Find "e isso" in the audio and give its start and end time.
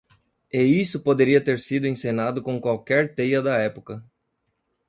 0.51-1.03